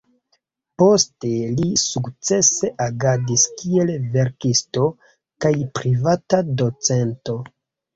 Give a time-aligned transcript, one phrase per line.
[0.81, 4.91] Poste li sukcese agadis kiel verkisto
[5.43, 7.43] kaj privata docento.